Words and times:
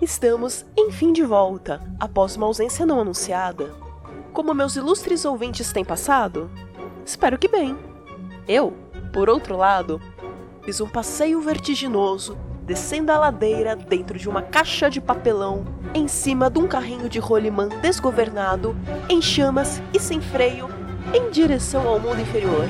Estamos, 0.00 0.64
enfim, 0.78 1.12
de 1.12 1.22
volta, 1.22 1.82
após 2.00 2.34
uma 2.34 2.46
ausência 2.46 2.86
não 2.86 3.00
anunciada. 3.00 3.70
Como 4.32 4.54
meus 4.54 4.74
ilustres 4.74 5.26
ouvintes 5.26 5.74
têm 5.74 5.84
passado? 5.84 6.50
Espero 7.04 7.36
que 7.36 7.46
bem. 7.46 7.76
Eu, 8.48 8.72
por 9.12 9.28
outro 9.28 9.58
lado, 9.58 10.00
fiz 10.62 10.80
um 10.80 10.88
passeio 10.88 11.38
vertiginoso, 11.42 12.38
descendo 12.62 13.12
a 13.12 13.18
ladeira 13.18 13.76
dentro 13.76 14.18
de 14.18 14.26
uma 14.26 14.40
caixa 14.40 14.88
de 14.88 15.02
papelão, 15.02 15.66
em 15.92 16.08
cima 16.08 16.48
de 16.48 16.58
um 16.58 16.66
carrinho 16.66 17.06
de 17.06 17.18
rolimã 17.18 17.68
desgovernado, 17.68 18.74
em 19.06 19.20
chamas 19.20 19.82
e 19.92 20.00
sem 20.00 20.18
freio, 20.18 20.70
em 21.12 21.30
direção 21.30 21.86
ao 21.86 22.00
mundo 22.00 22.22
inferior. 22.22 22.64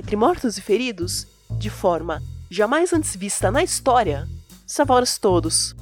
Entre 0.00 0.16
mortos 0.16 0.56
e 0.56 0.62
feridos, 0.62 1.26
de 1.50 1.68
forma 1.68 2.22
jamais 2.50 2.90
antes 2.90 3.14
vista 3.14 3.50
na 3.50 3.62
história, 3.62 4.26
salvaram 4.66 5.04
todos. 5.20 5.76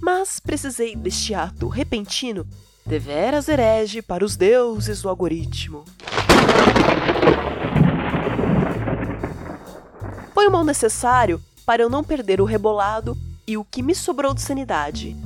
Mas 0.00 0.38
precisei 0.38 0.94
deste 0.94 1.34
ato 1.34 1.66
repentino, 1.66 2.46
deveras 2.86 3.48
herege 3.48 4.00
para 4.00 4.24
os 4.24 4.36
deuses 4.36 5.02
do 5.02 5.08
algoritmo. 5.08 5.84
Foi 10.32 10.46
o 10.46 10.52
mal 10.52 10.62
necessário 10.62 11.42
para 11.66 11.82
eu 11.82 11.90
não 11.90 12.04
perder 12.04 12.40
o 12.40 12.44
rebolado 12.44 13.18
e 13.44 13.56
o 13.56 13.64
que 13.64 13.82
me 13.82 13.96
sobrou 13.96 14.32
de 14.32 14.40
sanidade. 14.40 15.16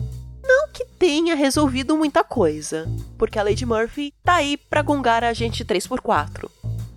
Não 0.42 0.68
que 0.72 0.86
tenha 0.86 1.34
resolvido 1.34 1.94
muita 1.98 2.24
coisa, 2.24 2.88
porque 3.18 3.38
a 3.38 3.42
Lady 3.42 3.66
Murphy 3.66 4.14
tá 4.24 4.36
aí 4.36 4.56
pra 4.56 4.80
gongar 4.80 5.22
a 5.22 5.34
gente 5.34 5.66
3x4. 5.66 6.48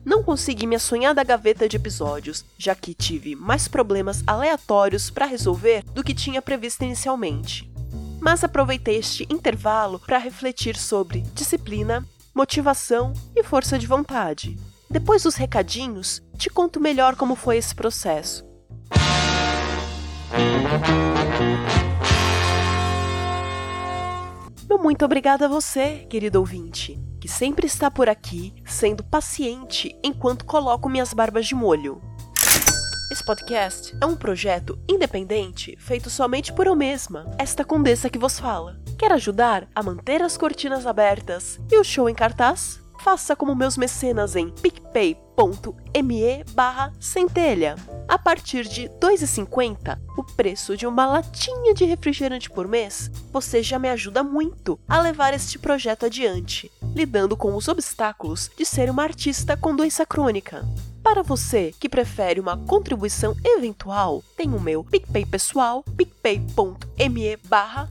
Não 0.04 0.24
consegui 0.24 0.66
minha 0.66 0.80
sonhada 0.80 1.24
gaveta 1.24 1.70
de 1.70 1.78
episódios, 1.78 2.44
já 2.58 2.74
que 2.74 2.94
tive 2.94 3.36
mais 3.36 3.68
problemas 3.68 4.24
aleatórios 4.26 5.12
para 5.12 5.28
resolver 5.28 5.84
do 5.94 6.04
que 6.04 6.16
tinha 6.16 6.42
previsto 6.42 6.84
inicialmente. 6.84 7.72
Mas 8.20 8.44
aproveitei 8.44 8.98
este 8.98 9.28
intervalo 9.30 10.00
para 10.00 10.18
refletir 10.18 10.76
sobre 10.76 11.22
disciplina, 11.36 12.04
motivação 12.34 13.14
e 13.36 13.44
força 13.44 13.78
de 13.78 13.86
vontade. 13.86 14.58
Depois 14.90 15.24
dos 15.24 15.36
recadinhos, 15.36 16.22
te 16.36 16.50
conto 16.50 16.80
melhor 16.80 17.16
como 17.16 17.36
foi 17.36 17.58
esse 17.58 17.76
processo. 17.76 18.44
Meu 24.68 24.80
muito 24.80 25.06
obrigada 25.06 25.46
a 25.46 25.50
você, 25.50 26.08
querido 26.10 26.40
ouvinte 26.40 27.11
que 27.22 27.28
sempre 27.28 27.68
está 27.68 27.92
por 27.92 28.10
aqui, 28.10 28.54
sendo 28.66 29.04
paciente 29.04 29.96
enquanto 30.04 30.44
coloco 30.44 30.90
minhas 30.90 31.14
barbas 31.14 31.46
de 31.46 31.56
molho. 31.56 32.02
Esse 33.12 33.24
podcast 33.24 33.96
é 34.02 34.06
um 34.06 34.16
projeto 34.16 34.80
independente 34.90 35.78
feito 35.80 36.10
somente 36.10 36.52
por 36.52 36.66
eu 36.66 36.76
mesma, 36.76 37.30
esta 37.38 37.64
condessa 37.64 38.10
que 38.10 38.18
vos 38.18 38.40
fala. 38.40 38.82
Quer 38.98 39.12
ajudar 39.12 39.68
a 39.76 39.84
manter 39.84 40.22
as 40.22 40.36
cortinas 40.36 40.88
abertas 40.88 41.60
e 41.72 41.78
o 41.78 41.84
show 41.84 42.10
em 42.10 42.16
cartaz? 42.16 42.82
faça 43.02 43.36
como 43.36 43.56
meus 43.56 43.78
mecenas 43.78 44.36
em 44.36 44.54
picpay.me 45.42 46.44
barra 46.54 46.94
centelha. 47.00 47.76
A 48.08 48.18
partir 48.18 48.68
de 48.68 48.84
R$ 48.84 48.90
2,50, 49.00 50.00
o 50.18 50.24
preço 50.24 50.78
de 50.78 50.86
uma 50.86 51.08
latinha 51.08 51.74
de 51.74 51.86
refrigerante 51.86 52.48
por 52.50 52.68
mês, 52.68 53.10
você 53.32 53.64
já 53.64 53.80
me 53.80 53.90
ajuda 53.90 54.22
muito 54.24 54.78
a 54.88 55.02
levar 55.02 55.34
este 55.34 55.58
projeto 55.58 56.06
adiante, 56.06 56.72
lidando 56.94 57.36
com 57.36 57.56
os 57.56 57.68
obstáculos 57.68 58.52
de 58.56 58.64
ser 58.66 58.88
uma 58.90 59.04
artista 59.04 59.58
com 59.58 59.76
doença 59.76 60.06
crônica. 60.06 60.64
Para 61.02 61.24
você 61.24 61.74
que 61.80 61.90
prefere 61.90 62.40
uma 62.40 62.56
contribuição 62.58 63.36
eventual, 63.44 64.24
tem 64.38 64.54
o 64.54 64.60
meu 64.60 64.84
PicPay 64.84 65.26
pessoal, 65.26 65.84
picpay.me 65.98 67.38
barra 67.48 67.90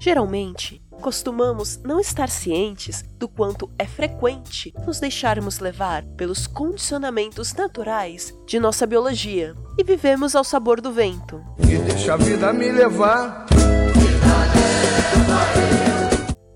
Geralmente, 0.00 0.82
costumamos 0.98 1.78
não 1.84 2.00
estar 2.00 2.28
cientes 2.28 3.04
do 3.18 3.28
quanto 3.28 3.70
é 3.78 3.86
frequente 3.86 4.74
nos 4.86 5.00
deixarmos 5.00 5.58
levar 5.58 6.04
pelos 6.16 6.46
condicionamentos 6.46 7.54
naturais 7.54 8.34
de 8.46 8.58
nossa 8.58 8.86
biologia 8.86 9.54
e 9.78 9.84
vivemos 9.84 10.34
ao 10.34 10.44
sabor 10.44 10.80
do 10.80 10.92
vento. 10.92 11.42
E 11.58 11.78
deixa 11.78 12.14
a 12.14 12.16
vida 12.16 12.52
me 12.52 12.70
levar. 12.70 13.46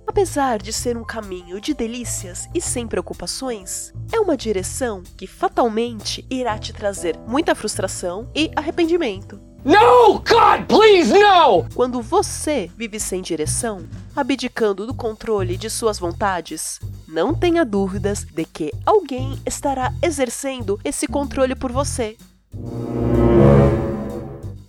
Apesar 0.06 0.58
de 0.58 0.72
ser 0.72 0.96
um 0.96 1.04
caminho 1.04 1.58
de 1.58 1.72
delícias 1.72 2.46
e 2.54 2.60
sem 2.60 2.86
preocupações, 2.86 3.92
é 4.12 4.20
uma 4.20 4.36
direção 4.36 5.02
que 5.16 5.26
fatalmente 5.26 6.24
irá 6.30 6.58
te 6.58 6.72
trazer 6.72 7.18
muita 7.26 7.54
frustração 7.54 8.30
e 8.34 8.50
arrependimento. 8.54 9.40
No, 9.64 10.14
God, 10.14 10.66
please, 10.66 11.12
no! 11.12 11.64
Quando 11.72 12.02
você 12.02 12.68
vive 12.76 12.98
sem 12.98 13.22
direção, 13.22 13.88
abdicando 14.16 14.84
do 14.84 14.92
controle 14.92 15.56
de 15.56 15.70
suas 15.70 16.00
vontades, 16.00 16.80
não 17.06 17.32
tenha 17.32 17.64
dúvidas 17.64 18.24
de 18.24 18.44
que 18.44 18.72
alguém 18.84 19.40
estará 19.46 19.94
exercendo 20.02 20.80
esse 20.82 21.06
controle 21.06 21.54
por 21.54 21.70
você. 21.70 22.16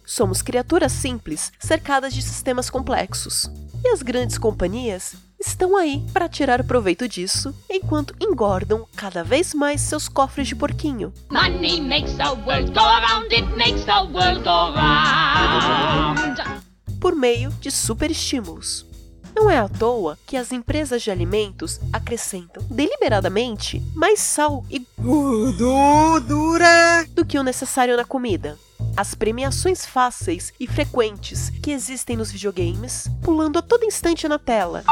Somos 0.05 0.43
criaturas 0.43 0.91
simples, 0.91 1.51
cercadas 1.57 2.13
de 2.13 2.21
sistemas 2.21 2.69
complexos. 2.69 3.49
E 3.83 3.87
as 3.87 4.03
grandes 4.03 4.37
companhias 4.37 5.15
estão 5.45 5.75
aí 5.75 6.03
para 6.13 6.29
tirar 6.29 6.63
proveito 6.63 7.07
disso, 7.07 7.53
enquanto 7.69 8.15
engordam 8.19 8.87
cada 8.95 9.23
vez 9.23 9.53
mais 9.53 9.81
seus 9.81 10.07
cofres 10.07 10.47
de 10.47 10.55
porquinho. 10.55 11.13
Money 11.29 11.81
makes 11.81 12.13
the 12.13 12.29
world 12.45 12.71
go 12.71 12.79
around, 12.79 13.33
it 13.33 13.47
makes 13.57 13.83
the 13.85 14.01
world 14.11 14.43
go 14.43 14.73
round. 14.73 16.63
Por 16.99 17.15
meio 17.15 17.49
de 17.59 17.69
superestímulos. 17.69 18.85
Não 19.35 19.49
é 19.49 19.57
à 19.57 19.67
toa 19.67 20.17
que 20.25 20.37
as 20.37 20.51
empresas 20.51 21.01
de 21.01 21.11
alimentos 21.11 21.79
acrescentam 21.91 22.63
deliberadamente 22.69 23.81
mais 23.95 24.19
sal 24.19 24.63
e 24.69 24.85
gordura 24.99 26.67
do 27.09 27.25
que 27.25 27.39
o 27.39 27.43
necessário 27.43 27.97
na 27.97 28.05
comida 28.05 28.57
as 28.95 29.15
premiações 29.15 29.85
fáceis 29.85 30.53
e 30.59 30.67
frequentes 30.67 31.49
que 31.61 31.71
existem 31.71 32.15
nos 32.15 32.31
videogames, 32.31 33.07
pulando 33.23 33.57
a 33.57 33.61
todo 33.61 33.85
instante 33.85 34.27
na 34.27 34.37
tela. 34.37 34.83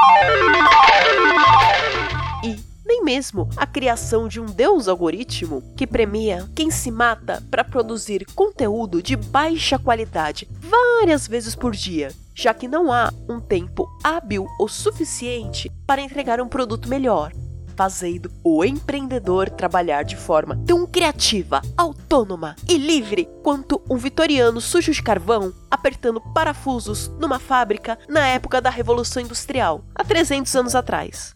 E 2.43 2.70
nem 2.91 3.05
mesmo 3.05 3.47
a 3.55 3.65
criação 3.65 4.27
de 4.27 4.37
um 4.41 4.45
deus 4.45 4.89
algoritmo 4.89 5.63
que 5.77 5.87
premia 5.87 6.49
quem 6.53 6.69
se 6.69 6.91
mata 6.91 7.41
para 7.49 7.63
produzir 7.63 8.25
conteúdo 8.35 9.01
de 9.01 9.15
baixa 9.15 9.79
qualidade 9.79 10.45
várias 10.59 11.25
vezes 11.25 11.55
por 11.55 11.71
dia, 11.71 12.11
já 12.35 12.53
que 12.53 12.67
não 12.67 12.91
há 12.91 13.09
um 13.29 13.39
tempo 13.39 13.87
hábil 14.03 14.45
o 14.59 14.67
suficiente 14.67 15.71
para 15.87 16.01
entregar 16.01 16.41
um 16.41 16.49
produto 16.49 16.89
melhor. 16.89 17.31
Fazendo 17.81 18.31
o 18.43 18.63
empreendedor 18.63 19.49
trabalhar 19.49 20.03
de 20.03 20.15
forma 20.15 20.55
tão 20.67 20.85
criativa, 20.85 21.63
autônoma 21.75 22.55
e 22.69 22.77
livre 22.77 23.27
quanto 23.41 23.81
um 23.89 23.97
vitoriano 23.97 24.61
sujo 24.61 24.91
de 24.91 25.01
carvão 25.01 25.51
apertando 25.71 26.21
parafusos 26.21 27.07
numa 27.19 27.39
fábrica 27.39 27.97
na 28.07 28.27
época 28.27 28.61
da 28.61 28.69
Revolução 28.69 29.23
Industrial, 29.23 29.83
há 29.95 30.03
300 30.03 30.55
anos 30.55 30.75
atrás. 30.75 31.35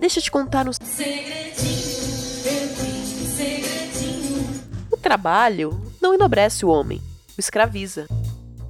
Deixa 0.00 0.18
eu 0.18 0.22
te 0.24 0.30
contar 0.32 0.66
um 0.66 0.72
O 4.90 4.96
trabalho 4.96 5.80
não 6.00 6.14
enobrece 6.14 6.66
o 6.66 6.68
homem, 6.68 7.00
o 7.38 7.40
escraviza. 7.40 8.08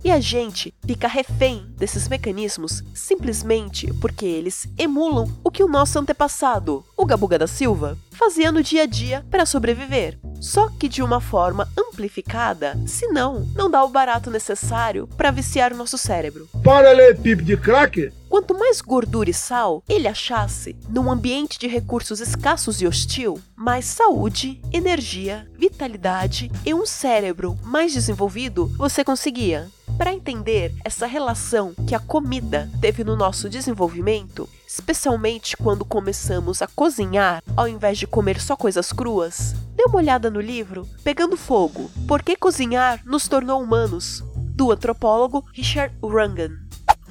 E 0.04 0.10
a 0.10 0.18
gente 0.18 0.74
fica 0.84 1.06
refém 1.06 1.64
desses 1.76 2.08
mecanismos 2.08 2.82
simplesmente 2.92 3.92
porque 4.00 4.24
eles 4.24 4.66
emulam 4.76 5.30
o 5.44 5.50
que 5.50 5.62
o 5.62 5.68
nosso 5.68 5.98
antepassado, 5.98 6.84
o 6.96 7.06
Gabuga 7.06 7.38
da 7.38 7.46
Silva, 7.46 7.96
fazia 8.10 8.50
no 8.50 8.62
dia 8.62 8.82
a 8.82 8.86
dia 8.86 9.24
para 9.30 9.46
sobreviver. 9.46 10.18
Só 10.40 10.68
que 10.70 10.88
de 10.88 11.02
uma 11.02 11.20
forma 11.20 11.68
amplificada, 11.78 12.76
senão 12.84 13.46
não 13.54 13.70
dá 13.70 13.84
o 13.84 13.88
barato 13.88 14.28
necessário 14.28 15.06
para 15.16 15.30
viciar 15.30 15.72
o 15.72 15.76
nosso 15.76 15.96
cérebro. 15.96 16.48
Para 16.64 16.90
ler 16.90 17.16
de 17.16 17.56
crack? 17.56 18.12
Quanto 18.28 18.58
mais 18.58 18.80
gordura 18.80 19.30
e 19.30 19.34
sal 19.34 19.84
ele 19.88 20.08
achasse 20.08 20.74
num 20.88 21.12
ambiente 21.12 21.58
de 21.58 21.68
recursos 21.68 22.18
escassos 22.18 22.80
e 22.80 22.86
hostil, 22.86 23.38
mais 23.54 23.84
saúde, 23.84 24.60
energia, 24.72 25.46
vitalidade 25.56 26.50
e 26.64 26.74
um 26.74 26.84
cérebro 26.86 27.56
mais 27.62 27.92
desenvolvido 27.92 28.66
você 28.76 29.04
conseguia. 29.04 29.70
Para 29.96 30.12
entender 30.12 30.74
essa 30.84 31.06
relação 31.06 31.74
que 31.86 31.94
a 31.94 32.00
comida 32.00 32.68
teve 32.80 33.04
no 33.04 33.16
nosso 33.16 33.48
desenvolvimento, 33.48 34.48
especialmente 34.66 35.56
quando 35.56 35.84
começamos 35.84 36.62
a 36.62 36.66
cozinhar 36.66 37.42
ao 37.56 37.68
invés 37.68 37.98
de 37.98 38.06
comer 38.06 38.40
só 38.40 38.56
coisas 38.56 38.92
cruas, 38.92 39.54
dê 39.76 39.84
uma 39.84 39.98
olhada 39.98 40.30
no 40.30 40.40
livro 40.40 40.88
Pegando 41.04 41.36
Fogo: 41.36 41.90
Por 42.08 42.22
que 42.22 42.36
cozinhar 42.36 43.00
nos 43.04 43.28
tornou 43.28 43.62
humanos, 43.62 44.24
do 44.54 44.70
antropólogo 44.70 45.44
Richard 45.52 45.94
Rangan. 46.02 46.50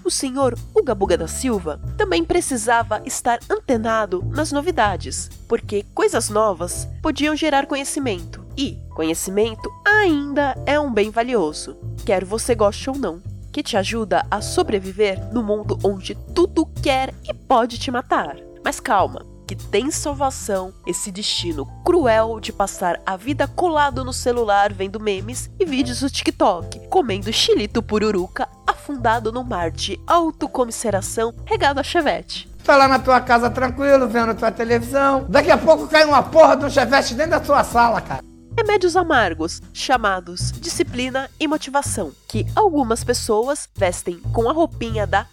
O 0.04 0.10
senhor 0.10 0.58
Uga 0.74 0.96
Buga 0.96 1.18
da 1.18 1.28
Silva 1.28 1.80
também 1.98 2.24
precisava 2.24 3.02
estar 3.06 3.40
antenado 3.50 4.24
nas 4.32 4.52
novidades, 4.52 5.30
porque 5.48 5.86
coisas 5.94 6.30
novas 6.30 6.88
podiam 7.02 7.36
gerar 7.36 7.68
conhecimento, 7.68 8.41
e 8.58 8.78
conhecimento 8.96 9.70
ainda 9.86 10.56
é 10.66 10.80
um 10.80 10.92
bem 10.92 11.10
valioso, 11.10 11.78
quer 12.06 12.24
você 12.24 12.56
goste 12.56 12.90
ou 12.90 12.96
não, 12.98 13.22
que 13.52 13.64
te 13.64 13.78
ajuda 13.78 14.26
a 14.30 14.42
sobreviver 14.42 15.20
no 15.34 15.44
mundo 15.44 15.78
onde 15.84 16.16
tudo 16.34 16.66
quer 16.82 17.14
e 17.28 17.34
pode 17.34 17.78
te 17.78 17.92
matar. 17.92 18.38
Mas 18.64 18.80
calma, 18.80 19.26
que 19.48 19.56
tem 19.56 19.92
salvação 19.92 20.74
esse 20.88 21.12
destino 21.12 21.66
cruel 21.84 22.40
de 22.40 22.54
passar 22.54 23.02
a 23.06 23.18
vida 23.18 23.48
colado 23.48 24.06
no 24.06 24.14
celular 24.14 24.72
vendo 24.72 25.00
memes 25.00 25.50
e 25.60 25.66
vídeos 25.66 26.00
do 26.00 26.10
TikTok, 26.10 26.88
comendo 26.88 27.34
chilito 27.34 27.84
pururuca 27.84 28.48
afundado 28.66 29.32
no 29.32 29.44
mar 29.44 29.70
de 29.70 30.00
autocomiseração 30.08 31.34
regado 31.46 31.82
a 31.82 31.84
chevette. 31.84 32.50
Tá 32.64 32.78
lá 32.78 32.88
na 32.88 33.00
tua 33.00 33.20
casa 33.20 33.50
tranquilo, 33.50 34.08
vendo 34.08 34.36
tua 34.36 34.52
televisão. 34.52 35.26
Daqui 35.28 35.52
a 35.52 35.58
pouco 35.58 35.88
cai 35.88 36.06
uma 36.06 36.24
porra 36.24 36.56
um 36.56 36.70
chevette 36.70 37.14
dentro 37.16 37.32
da 37.32 37.40
tua 37.40 37.64
sala, 37.64 38.00
cara. 38.00 38.31
Remédios 38.58 38.96
amargos, 38.96 39.62
chamados 39.74 40.52
disciplina 40.52 41.30
e 41.40 41.48
motivação, 41.48 42.12
que 42.28 42.46
algumas 42.56 43.04
pessoas 43.04 43.68
vestem 43.76 44.20
com 44.34 44.50
a 44.50 44.54
roupinha 44.54 45.08
da 45.08 45.26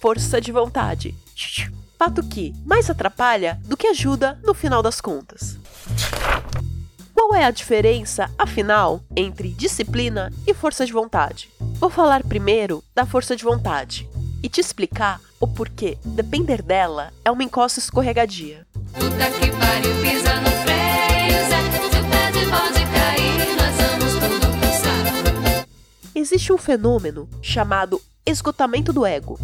força 0.00 0.40
de 0.40 0.52
vontade. 0.52 1.14
Fato 1.98 2.22
que 2.22 2.54
mais 2.64 2.90
atrapalha 2.90 3.60
do 3.64 3.76
que 3.76 3.86
ajuda 3.86 4.38
no 4.44 4.54
final 4.54 4.82
das 4.82 5.00
contas. 5.00 5.58
Qual 7.14 7.34
é 7.34 7.44
a 7.44 7.50
diferença, 7.50 8.30
afinal, 8.36 9.00
entre 9.16 9.48
disciplina 9.50 10.32
e 10.46 10.52
força 10.52 10.84
de 10.84 10.92
vontade? 10.92 11.48
Vou 11.78 11.88
falar 11.88 12.22
primeiro 12.22 12.82
da 12.94 13.06
força 13.06 13.34
de 13.34 13.44
vontade 13.44 14.08
e 14.42 14.48
te 14.48 14.60
explicar 14.60 15.20
o 15.40 15.46
porquê 15.46 15.96
depender 16.04 16.60
dela 16.60 17.12
é 17.24 17.30
uma 17.30 17.42
encosta 17.42 17.78
escorregadia. 17.78 18.66
Puta 18.92 19.30
que 19.30 19.50
pariu, 19.50 19.94
pisa 20.02 20.34
no 20.40 20.50
freio, 20.50 21.48
Zé, 21.48 21.93
Existe 26.24 26.54
um 26.54 26.56
fenômeno 26.56 27.28
chamado 27.42 28.00
esgotamento 28.24 28.94
do 28.94 29.04
ego, 29.04 29.38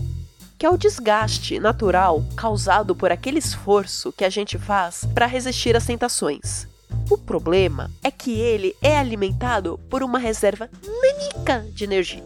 que 0.56 0.64
é 0.64 0.70
o 0.70 0.78
desgaste 0.78 1.60
natural 1.60 2.24
causado 2.34 2.96
por 2.96 3.12
aquele 3.12 3.38
esforço 3.38 4.10
que 4.10 4.24
a 4.24 4.30
gente 4.30 4.56
faz 4.56 5.04
para 5.12 5.26
resistir 5.26 5.76
às 5.76 5.84
tentações. 5.84 6.66
O 7.10 7.18
problema 7.18 7.90
é 8.02 8.10
que 8.10 8.32
ele 8.32 8.74
é 8.80 8.96
alimentado 8.96 9.78
por 9.90 10.02
uma 10.02 10.18
reserva 10.18 10.70
nanica 10.82 11.70
de 11.70 11.84
energia. 11.84 12.24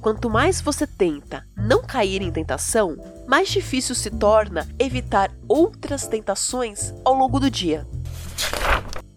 Quanto 0.00 0.28
mais 0.28 0.60
você 0.60 0.84
tenta 0.84 1.46
não 1.56 1.80
cair 1.80 2.20
em 2.22 2.32
tentação, 2.32 2.96
mais 3.24 3.48
difícil 3.50 3.94
se 3.94 4.10
torna 4.10 4.66
evitar 4.80 5.30
outras 5.46 6.08
tentações 6.08 6.92
ao 7.04 7.14
longo 7.14 7.38
do 7.38 7.48
dia. 7.48 7.86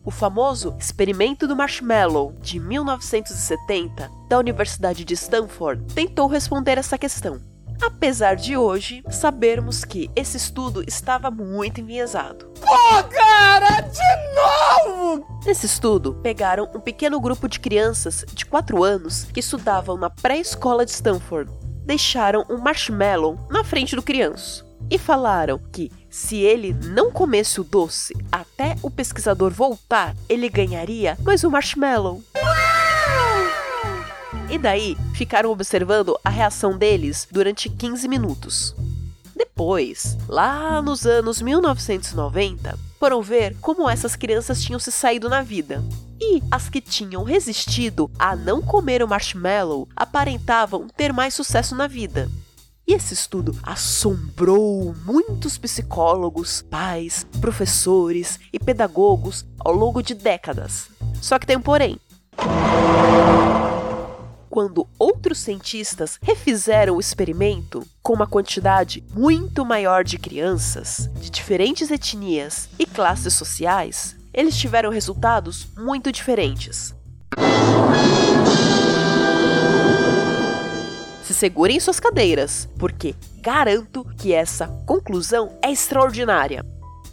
O 0.10 0.12
famoso 0.12 0.76
experimento 0.80 1.48
do 1.48 1.56
marshmallow 1.56 2.34
de 2.42 2.60
1970 2.60 4.10
da 4.28 4.40
Universidade 4.40 5.06
de 5.06 5.14
Stanford 5.14 5.94
tentou 5.94 6.26
responder 6.26 6.80
essa 6.80 6.98
questão. 6.98 7.40
Apesar 7.80 8.36
de 8.36 8.58
hoje 8.58 9.04
sabermos 9.12 9.86
que 9.86 10.10
esse 10.16 10.36
estudo 10.36 10.84
estava 10.88 11.30
muito 11.30 11.80
enviesado. 11.80 12.48
Pô, 12.60 13.04
cara, 13.04 13.82
de 13.82 14.88
novo! 14.88 15.28
Nesse 15.46 15.68
estudo, 15.68 16.16
pegaram 16.24 16.68
um 16.74 16.80
pequeno 16.80 17.22
grupo 17.22 17.48
de 17.48 17.60
crianças 17.60 18.26
de 18.34 18.48
4 18.48 18.84
anos 18.84 19.26
que 19.26 19.42
estudavam 19.42 19.96
na 19.96 20.10
pré-escola 20.10 20.86
de 20.86 20.92
Stanford. 20.92 21.52
Deixaram 21.86 22.44
um 22.50 22.58
marshmallow 22.58 23.38
na 23.48 23.64
frente 23.64 23.96
do 23.96 24.02
criança 24.02 24.66
e 24.90 24.98
falaram 24.98 25.60
que 25.72 25.92
se 26.10 26.38
ele 26.38 26.74
não 26.74 27.12
comesse 27.12 27.62
o 27.62 27.64
doce 27.64 28.16
até 28.32 28.76
o 28.82 28.90
pesquisador 28.90 29.52
voltar, 29.52 30.16
ele 30.28 30.50
ganharia 30.50 31.18
mais 31.24 31.44
um 31.44 31.50
marshmallow. 31.50 32.24
E 34.50 34.58
daí 34.58 34.98
ficaram 35.14 35.52
observando 35.52 36.20
a 36.26 36.30
reação 36.30 36.76
deles 36.76 37.28
durante 37.30 37.70
15 37.70 38.08
minutos. 38.08 38.76
Depois, 39.36 40.18
lá 40.28 40.82
nos 40.82 41.06
anos 41.06 41.42
1990, 41.42 42.78
foram 43.00 43.22
ver 43.22 43.56
como 43.62 43.88
essas 43.88 44.16
crianças 44.16 44.62
tinham 44.62 44.80
se 44.80 44.92
saído 44.92 45.30
na 45.30 45.44
vida. 45.44 45.84
E 46.20 46.42
as 46.52 46.68
que 46.68 46.82
tinham 46.82 47.24
resistido 47.24 48.10
a 48.18 48.36
não 48.36 48.62
comer 48.62 49.04
o 49.04 49.08
marshmallow 49.08 49.88
aparentavam 49.96 50.88
ter 50.90 51.14
mais 51.14 51.34
sucesso 51.34 51.76
na 51.76 51.88
vida. 51.88 52.30
E 52.90 52.94
esse 52.94 53.14
estudo 53.14 53.56
assombrou 53.62 54.96
muitos 55.06 55.60
psicólogos, 55.60 56.64
pais, 56.64 57.24
professores 57.40 58.40
e 58.52 58.58
pedagogos 58.58 59.46
ao 59.60 59.72
longo 59.72 60.02
de 60.02 60.16
décadas. 60.16 60.90
Só 61.22 61.38
que 61.38 61.46
tem 61.46 61.56
um 61.56 61.62
porém 61.62 62.00
quando 64.50 64.88
outros 64.98 65.38
cientistas 65.38 66.18
refizeram 66.22 66.96
o 66.96 67.00
experimento 67.00 67.86
com 68.02 68.14
uma 68.14 68.26
quantidade 68.26 69.04
muito 69.14 69.64
maior 69.64 70.04
de 70.04 70.18
crianças 70.18 71.10
de 71.22 71.30
diferentes 71.30 71.92
etnias 71.92 72.68
e 72.80 72.86
classes 72.86 73.36
sociais, 73.36 74.16
eles 74.34 74.58
tiveram 74.58 74.90
resultados 74.90 75.68
muito 75.78 76.12
diferentes. 76.12 76.96
Se 81.30 81.34
segurem 81.36 81.78
em 81.78 81.80
suas 81.80 82.00
cadeiras, 82.00 82.68
porque 82.80 83.14
garanto 83.40 84.04
que 84.18 84.34
essa 84.34 84.68
conclusão 84.88 85.56
é 85.62 85.72
extraordinária. 85.72 86.66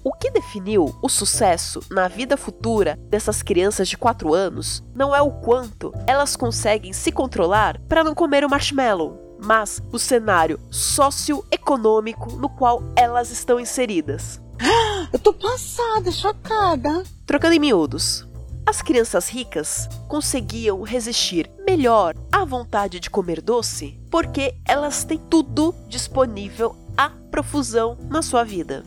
O 0.03 0.11
que 0.11 0.31
definiu 0.31 0.97
o 1.03 1.09
sucesso 1.11 1.81
na 1.91 2.09
vida 2.09 2.35
futura 2.35 2.99
dessas 3.11 3.43
crianças 3.43 3.87
de 3.87 3.99
4 3.99 4.33
anos 4.33 4.83
não 4.95 5.15
é 5.15 5.21
o 5.21 5.31
quanto 5.31 5.93
elas 6.07 6.35
conseguem 6.35 6.95
se 6.95 7.13
controlar 7.13 7.79
para 7.91 8.03
não 8.03 8.15
comer 8.15 8.43
o 8.43 8.49
marshmallow, 8.49 9.37
mas 9.39 9.83
o 9.93 9.99
cenário 9.99 10.59
socioeconômico 10.71 12.37
no 12.37 12.49
qual 12.49 12.83
elas 12.97 13.31
estão 13.31 13.61
inseridas. 13.61 14.41
Eu 15.13 15.19
tô 15.19 15.35
passada, 15.35 16.11
chocada. 16.11 17.03
Trocando 17.27 17.53
em 17.53 17.59
miúdos, 17.59 18.27
as 18.65 18.81
crianças 18.81 19.29
ricas 19.29 19.89
conseguiam 20.09 20.81
resistir 20.81 21.51
melhor 21.67 22.15
à 22.33 22.47
vontade 22.47 22.99
de 22.99 23.11
comer 23.11 23.43
doce 23.43 24.01
porque 24.17 24.55
elas 24.65 25.05
têm 25.05 25.19
tudo 25.19 25.75
disponível 25.91 26.75
à 26.97 27.11
profusão 27.31 27.99
na 28.09 28.23
sua 28.23 28.45
vida. 28.45 28.83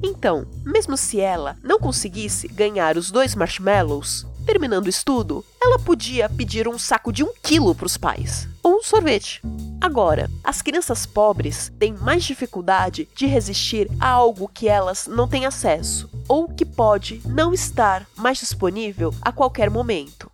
Então, 0.00 0.46
mesmo 0.64 0.96
se 0.96 1.18
ela 1.18 1.56
não 1.64 1.80
conseguisse 1.80 2.46
ganhar 2.46 2.96
os 2.96 3.10
dois 3.10 3.34
marshmallows, 3.34 4.24
terminando 4.46 4.86
o 4.86 4.88
estudo, 4.88 5.44
ela 5.60 5.80
podia 5.80 6.28
pedir 6.28 6.68
um 6.68 6.78
saco 6.78 7.12
de 7.12 7.24
um 7.24 7.32
quilo 7.42 7.74
para 7.74 7.86
os 7.86 7.96
pais, 7.96 8.48
ou 8.62 8.76
um 8.76 8.82
sorvete. 8.84 9.42
Agora, 9.80 10.30
as 10.44 10.62
crianças 10.62 11.04
pobres 11.04 11.72
têm 11.76 11.94
mais 11.94 12.22
dificuldade 12.22 13.08
de 13.16 13.26
resistir 13.26 13.90
a 13.98 14.08
algo 14.08 14.46
que 14.46 14.68
elas 14.68 15.08
não 15.08 15.26
têm 15.26 15.44
acesso 15.44 16.08
ou 16.28 16.46
que 16.46 16.64
pode 16.64 17.20
não 17.24 17.52
estar 17.52 18.06
mais 18.16 18.38
disponível 18.38 19.12
a 19.22 19.32
qualquer 19.32 19.70
momento. 19.70 20.30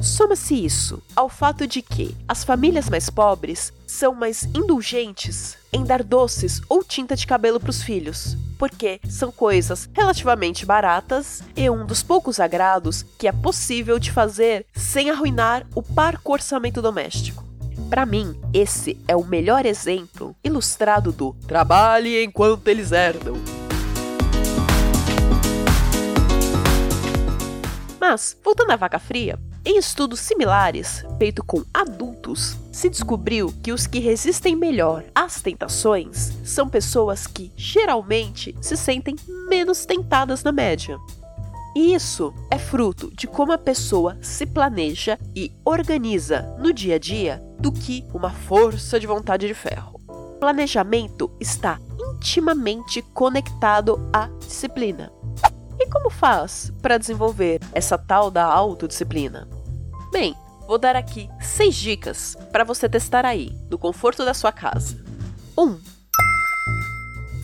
Soma-se 0.00 0.54
isso 0.54 1.02
ao 1.14 1.28
fato 1.28 1.66
de 1.66 1.82
que 1.82 2.16
as 2.26 2.42
famílias 2.42 2.88
mais 2.88 3.10
pobres 3.10 3.70
são 3.86 4.14
mais 4.14 4.44
indulgentes 4.54 5.58
em 5.70 5.84
dar 5.84 6.02
doces 6.02 6.62
ou 6.70 6.82
tinta 6.82 7.14
de 7.14 7.26
cabelo 7.26 7.60
para 7.60 7.68
os 7.68 7.82
filhos, 7.82 8.34
porque 8.58 8.98
são 9.06 9.30
coisas 9.30 9.90
relativamente 9.92 10.64
baratas 10.64 11.42
e 11.54 11.68
um 11.68 11.84
dos 11.84 12.02
poucos 12.02 12.40
agrados 12.40 13.04
que 13.18 13.28
é 13.28 13.32
possível 13.32 13.98
de 13.98 14.10
fazer 14.10 14.64
sem 14.74 15.10
arruinar 15.10 15.66
o 15.74 15.82
parco 15.82 16.32
orçamento 16.32 16.80
doméstico. 16.80 17.44
Para 17.90 18.06
mim, 18.06 18.40
esse 18.54 18.98
é 19.06 19.14
o 19.14 19.24
melhor 19.24 19.66
exemplo 19.66 20.34
ilustrado 20.42 21.12
do 21.12 21.34
trabalhe 21.46 22.24
enquanto 22.24 22.68
eles 22.68 22.90
herdam. 22.90 23.34
Mas, 28.00 28.34
voltando 28.42 28.70
à 28.70 28.76
vaca 28.76 28.98
fria, 28.98 29.38
em 29.64 29.76
estudos 29.76 30.20
similares, 30.20 31.04
feitos 31.18 31.44
com 31.46 31.62
adultos, 31.72 32.56
se 32.72 32.88
descobriu 32.88 33.52
que 33.62 33.72
os 33.72 33.86
que 33.86 33.98
resistem 33.98 34.56
melhor 34.56 35.04
às 35.14 35.42
tentações 35.42 36.32
são 36.44 36.68
pessoas 36.68 37.26
que 37.26 37.52
geralmente 37.56 38.56
se 38.60 38.76
sentem 38.76 39.14
menos 39.48 39.84
tentadas 39.84 40.42
na 40.42 40.50
média. 40.50 40.98
E 41.76 41.94
isso 41.94 42.34
é 42.50 42.58
fruto 42.58 43.12
de 43.14 43.26
como 43.26 43.52
a 43.52 43.58
pessoa 43.58 44.16
se 44.22 44.46
planeja 44.46 45.18
e 45.36 45.52
organiza 45.64 46.42
no 46.58 46.72
dia 46.72 46.96
a 46.96 46.98
dia 46.98 47.42
do 47.58 47.70
que 47.70 48.04
uma 48.14 48.30
força 48.30 48.98
de 48.98 49.06
vontade 49.06 49.46
de 49.46 49.54
ferro. 49.54 50.00
Planejamento 50.40 51.30
está 51.38 51.78
intimamente 51.98 53.02
conectado 53.02 54.00
à 54.12 54.26
disciplina. 54.38 55.12
Como 55.90 56.08
faz 56.08 56.72
para 56.80 56.98
desenvolver 56.98 57.60
essa 57.72 57.98
tal 57.98 58.30
da 58.30 58.44
autodisciplina? 58.44 59.48
Bem, 60.12 60.36
vou 60.66 60.78
dar 60.78 60.94
aqui 60.94 61.28
seis 61.40 61.74
dicas 61.74 62.36
para 62.52 62.62
você 62.62 62.88
testar 62.88 63.26
aí, 63.26 63.52
no 63.68 63.76
conforto 63.76 64.24
da 64.24 64.32
sua 64.32 64.52
casa. 64.52 64.96
1. 65.58 65.62
Um, 65.62 65.80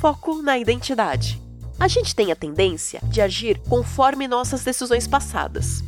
foco 0.01 0.41
na 0.43 0.57
identidade. 0.57 1.43
A 1.79 1.89
gente 1.89 2.15
tem 2.15 2.31
a 2.31 2.37
tendência 2.37 3.01
de 3.05 3.21
agir 3.21 3.61
conforme 3.69 4.29
nossas 4.29 4.63
decisões 4.63 5.09
passadas. 5.09 5.83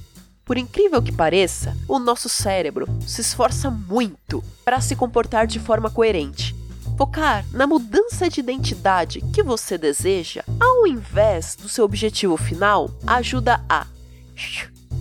Por 0.44 0.58
incrível 0.58 1.00
que 1.00 1.12
pareça, 1.12 1.76
o 1.86 1.98
nosso 2.00 2.28
cérebro 2.28 2.88
se 3.06 3.20
esforça 3.20 3.70
muito 3.70 4.42
para 4.64 4.80
se 4.80 4.96
comportar 4.96 5.46
de 5.46 5.60
forma 5.60 5.90
coerente. 5.90 6.56
Focar 6.98 7.44
na 7.52 7.64
mudança 7.64 8.28
de 8.28 8.40
identidade 8.40 9.20
que 9.32 9.40
você 9.40 9.78
deseja, 9.78 10.42
ao 10.58 10.84
invés 10.84 11.54
do 11.54 11.68
seu 11.68 11.84
objetivo 11.84 12.36
final, 12.36 12.90
ajuda 13.06 13.64
a 13.68 13.86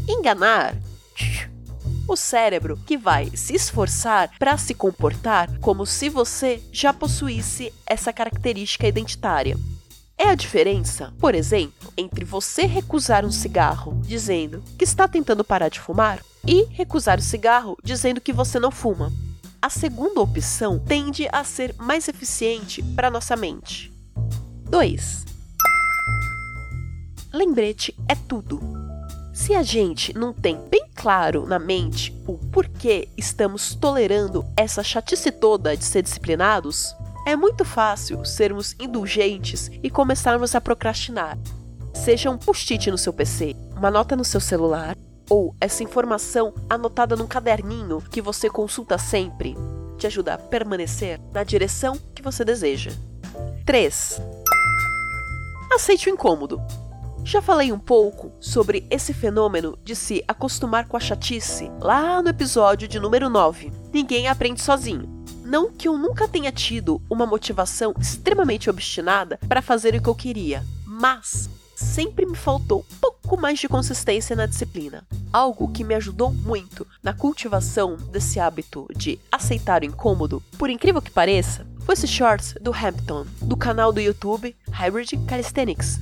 enganar 0.07 0.75
o 2.07 2.15
cérebro 2.15 2.77
que 2.85 2.99
vai 2.99 3.31
se 3.35 3.55
esforçar 3.55 4.29
para 4.37 4.59
se 4.59 4.75
comportar 4.75 5.49
como 5.57 5.87
se 5.87 6.07
você 6.07 6.61
já 6.71 6.93
possuísse 6.93 7.73
essa 7.83 8.13
característica 8.13 8.87
identitária. 8.87 9.57
É 10.15 10.29
a 10.29 10.35
diferença, 10.35 11.11
por 11.19 11.33
exemplo, 11.33 11.91
entre 11.97 12.23
você 12.23 12.67
recusar 12.67 13.25
um 13.25 13.31
cigarro 13.31 13.99
dizendo 14.03 14.63
que 14.77 14.83
está 14.83 15.07
tentando 15.07 15.43
parar 15.43 15.69
de 15.69 15.79
fumar 15.79 16.23
e 16.45 16.63
recusar 16.69 17.17
o 17.17 17.23
cigarro 17.23 17.75
dizendo 17.83 18.21
que 18.21 18.31
você 18.31 18.59
não 18.59 18.69
fuma. 18.69 19.11
A 19.59 19.69
segunda 19.69 20.21
opção 20.21 20.77
tende 20.77 21.27
a 21.31 21.43
ser 21.43 21.73
mais 21.79 22.07
eficiente 22.07 22.83
para 22.83 23.09
nossa 23.09 23.35
mente. 23.35 23.91
2. 24.69 25.25
Lembrete 27.33 27.95
é 28.07 28.13
tudo. 28.15 28.59
Se 29.33 29.55
a 29.55 29.63
gente 29.63 30.13
não 30.13 30.31
tem 30.31 30.57
bem 30.69 30.87
claro 30.95 31.45
na 31.47 31.57
mente 31.57 32.15
o 32.27 32.37
porquê 32.37 33.09
estamos 33.17 33.73
tolerando 33.73 34.45
essa 34.55 34.83
chatice 34.83 35.31
toda 35.31 35.75
de 35.75 35.83
ser 35.83 36.03
disciplinados, 36.03 36.95
é 37.25 37.35
muito 37.35 37.65
fácil 37.65 38.23
sermos 38.23 38.75
indulgentes 38.79 39.71
e 39.81 39.89
começarmos 39.89 40.53
a 40.53 40.61
procrastinar. 40.61 41.37
Seja 41.93 42.29
um 42.29 42.37
post-it 42.37 42.91
no 42.91 42.97
seu 42.97 43.11
PC, 43.11 43.55
uma 43.75 43.89
nota 43.89 44.15
no 44.15 44.23
seu 44.23 44.39
celular, 44.39 44.95
ou 45.29 45.55
essa 45.59 45.83
informação 45.83 46.53
anotada 46.69 47.15
num 47.15 47.27
caderninho 47.27 48.01
que 48.09 48.21
você 48.21 48.49
consulta 48.49 48.97
sempre, 48.97 49.55
te 49.97 50.07
ajuda 50.07 50.35
a 50.35 50.37
permanecer 50.37 51.19
na 51.33 51.43
direção 51.43 51.97
que 52.13 52.21
você 52.21 52.45
deseja. 52.45 52.91
3. 53.65 54.21
Aceite 55.73 56.09
o 56.09 56.13
incômodo. 56.13 56.61
Já 57.23 57.41
falei 57.41 57.73
um 57.73 57.79
pouco 57.79 58.31
sobre 58.39 58.87
esse 58.89 59.13
fenômeno 59.13 59.77
de 59.83 59.95
se 59.95 60.23
acostumar 60.27 60.87
com 60.87 60.95
a 60.95 60.99
chatice 60.99 61.69
lá 61.81 62.21
no 62.21 62.29
episódio 62.29 62.87
de 62.87 62.99
número 62.99 63.29
9. 63.29 63.71
Ninguém 63.91 64.29
aprende 64.29 64.61
sozinho. 64.61 65.25
Não 65.43 65.71
que 65.71 65.87
eu 65.87 65.97
nunca 65.97 66.27
tenha 66.27 66.51
tido 66.51 67.01
uma 67.09 67.25
motivação 67.25 67.93
extremamente 67.99 68.69
obstinada 68.69 69.37
para 69.47 69.61
fazer 69.61 69.93
o 69.95 70.01
que 70.01 70.07
eu 70.07 70.15
queria, 70.15 70.63
mas 70.85 71.49
sempre 71.77 72.25
me 72.25 72.35
faltou 72.35 72.83
um 72.91 72.95
pouco 72.99 73.39
mais 73.39 73.59
de 73.59 73.67
consistência 73.67 74.35
na 74.35 74.47
disciplina. 74.47 75.05
Algo 75.31 75.67
que 75.67 75.83
me 75.83 75.93
ajudou 75.93 76.33
muito 76.33 76.87
na 77.03 77.13
cultivação 77.13 77.95
desse 78.11 78.39
hábito 78.39 78.87
de 78.95 79.19
aceitar 79.31 79.83
o 79.83 79.85
incômodo, 79.85 80.41
por 80.57 80.69
incrível 80.69 81.01
que 81.01 81.11
pareça, 81.11 81.67
foi 81.81 81.93
esse 81.93 82.07
shorts 82.07 82.55
do 82.59 82.73
Hampton, 82.73 83.25
do 83.41 83.55
canal 83.55 83.93
do 83.93 84.01
YouTube 84.01 84.55
Hybrid 84.71 85.17
Calisthenics. 85.27 85.99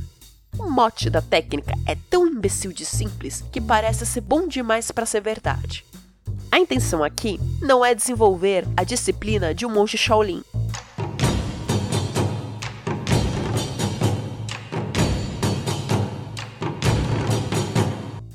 O 0.58 0.70
mote 0.70 1.10
da 1.10 1.22
técnica 1.22 1.74
é 1.86 1.98
tão 2.10 2.25
imbecil 2.25 2.72
de 2.72 2.86
simples 2.86 3.44
que 3.51 3.60
parece 3.60 4.05
ser 4.05 4.22
bom 4.22 4.48
demais 4.48 4.89
para 4.91 5.05
ser 5.05 5.20
verdade. 5.20 5.86
A 6.50 6.58
intenção 6.58 7.03
aqui 7.03 7.38
não 7.62 7.84
é 7.84 7.94
desenvolver 7.94 8.65
a 8.77 8.86
disciplina 8.86 9.53
de 9.53 9.65
um 9.65 9.70
monge 9.70 9.98
Shaolin. 9.98 10.41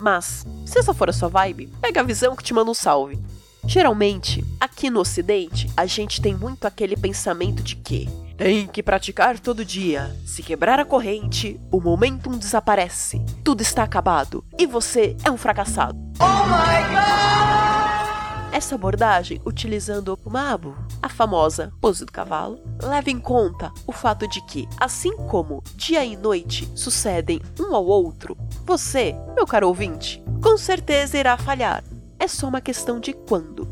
Mas, 0.01 0.47
se 0.65 0.79
essa 0.79 0.95
for 0.95 1.11
a 1.11 1.13
sua 1.13 1.29
vibe, 1.29 1.71
pega 1.81 2.01
a 2.01 2.05
visão 2.05 2.35
que 2.35 2.43
te 2.43 2.55
manda 2.55 2.71
um 2.71 2.75
salve. 2.75 3.19
Geralmente, 3.67 4.45
aqui 4.59 4.89
no 4.89 5.01
Ocidente, 5.01 5.71
a 5.77 5.85
gente 5.85 6.21
tem 6.21 6.35
muito 6.35 6.67
aquele 6.67 6.97
pensamento 6.97 7.63
de 7.63 7.77
que 7.77 8.09
tem 8.37 8.67
que 8.67 8.83
praticar 8.83 9.39
todo 9.39 9.65
dia. 9.65 10.17
Se 10.25 10.43
quebrar 10.43 10.81
a 10.81 10.85
corrente, 10.85 11.61
o 11.71 11.79
momentum 11.79 12.39
desaparece. 12.39 13.23
Tudo 13.45 13.61
está 13.61 13.83
acabado 13.83 14.43
e 14.59 14.67
você 14.67 15.15
é 15.23 15.31
um 15.31 15.37
fracassado. 15.37 15.99
Oh 16.19 16.47
my 16.47 16.89
God! 16.89 17.40
Essa 18.53 18.75
abordagem, 18.75 19.41
utilizando 19.47 20.19
o 20.25 20.31
Mabu, 20.31 20.77
a 21.01 21.09
famosa 21.09 21.73
pose 21.81 22.05
do 22.05 22.11
cavalo, 22.11 22.61
leva 22.83 23.09
em 23.09 23.19
conta 23.19 23.73
o 23.87 23.93
fato 23.93 24.27
de 24.27 24.41
que, 24.43 24.69
assim 24.79 25.17
como 25.17 25.63
dia 25.77 26.05
e 26.05 26.17
noite 26.17 26.69
sucedem 26.75 27.41
um 27.61 27.75
ao 27.75 27.87
outro, 27.87 28.37
você, 28.65 29.15
meu 29.37 29.47
caro 29.47 29.69
ouvinte, 29.69 30.23
com 30.43 30.59
certeza 30.59 31.17
irá 31.17 31.37
falhar. 31.37 31.85
É 32.19 32.27
só 32.27 32.49
uma 32.49 32.61
questão 32.61 32.99
de 32.99 33.13
quando. 33.13 33.69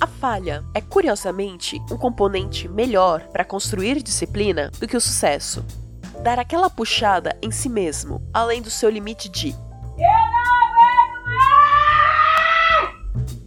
A 0.00 0.06
falha 0.06 0.64
é 0.74 0.80
curiosamente 0.80 1.80
um 1.90 1.96
componente 1.96 2.66
melhor 2.66 3.28
para 3.28 3.44
construir 3.44 4.02
disciplina 4.02 4.70
do 4.80 4.88
que 4.88 4.96
o 4.96 5.00
sucesso. 5.00 5.64
Dar 6.22 6.38
aquela 6.38 6.70
puxada 6.70 7.36
em 7.42 7.50
si 7.50 7.68
mesmo, 7.68 8.22
além 8.32 8.62
do 8.62 8.70
seu 8.70 8.88
limite 8.88 9.28
de 9.28 9.54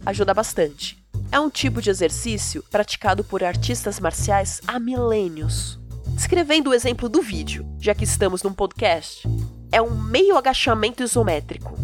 ajuda 0.08 0.32
bastante. 0.32 0.98
É 1.30 1.38
um 1.38 1.50
tipo 1.50 1.82
de 1.82 1.90
exercício 1.90 2.64
praticado 2.70 3.22
por 3.22 3.44
artistas 3.44 4.00
marciais 4.00 4.60
há 4.66 4.78
milênios. 4.78 5.78
Descrevendo 6.14 6.70
o 6.70 6.74
exemplo 6.74 7.10
do 7.10 7.20
vídeo, 7.20 7.66
já 7.78 7.94
que 7.94 8.04
estamos 8.04 8.42
num 8.42 8.52
podcast, 8.52 9.28
é 9.70 9.82
um 9.82 9.94
meio 9.94 10.38
agachamento 10.38 11.02
isométrico, 11.02 11.74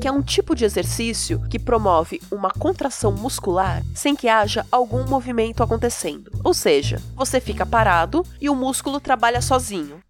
que 0.00 0.08
é 0.08 0.12
um 0.12 0.22
tipo 0.22 0.54
de 0.54 0.64
exercício 0.64 1.40
que 1.50 1.58
promove 1.58 2.20
uma 2.30 2.50
contração 2.50 3.12
muscular 3.12 3.82
sem 3.94 4.16
que 4.16 4.26
haja 4.26 4.66
algum 4.72 5.04
movimento 5.04 5.62
acontecendo. 5.62 6.32
Ou 6.42 6.54
seja, 6.54 7.02
você 7.14 7.38
fica 7.38 7.66
parado 7.66 8.24
e 8.40 8.48
o 8.48 8.54
músculo 8.54 8.98
trabalha 8.98 9.42
sozinho, 9.42 10.02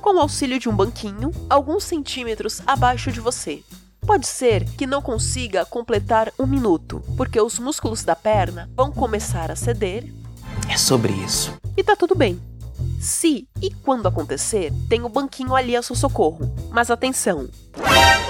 com 0.00 0.16
o 0.16 0.20
auxílio 0.20 0.58
de 0.58 0.68
um 0.68 0.74
banquinho, 0.74 1.30
alguns 1.48 1.84
centímetros 1.84 2.60
abaixo 2.66 3.12
de 3.12 3.20
você. 3.20 3.62
Pode 4.00 4.26
ser 4.26 4.64
que 4.64 4.86
não 4.86 5.00
consiga 5.00 5.64
completar 5.64 6.32
um 6.38 6.46
minuto, 6.46 7.02
porque 7.16 7.40
os 7.40 7.58
músculos 7.58 8.02
da 8.02 8.16
perna 8.16 8.68
vão 8.74 8.90
começar 8.90 9.50
a 9.50 9.56
ceder. 9.56 10.12
É 10.68 10.76
sobre 10.76 11.12
isso. 11.12 11.54
E 11.76 11.84
tá 11.84 11.94
tudo 11.94 12.14
bem. 12.14 12.40
Se 13.00 13.46
e 13.62 13.70
quando 13.70 14.08
acontecer, 14.08 14.72
tem 14.88 15.02
o 15.02 15.08
banquinho 15.08 15.54
ali 15.54 15.76
a 15.76 15.82
seu 15.82 15.94
socorro. 15.94 16.52
Mas 16.70 16.90
atenção! 16.90 17.48